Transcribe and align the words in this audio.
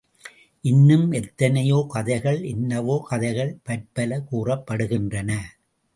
இன்னும் 0.63 1.11
எத்தனையோ 1.11 1.85
கதைகள் 1.89 2.39
என்னவோ 2.43 2.95
கதைகள் 3.09 3.53
பற்பல 3.63 4.19
கூறப்படுகின்றன. 4.31 5.31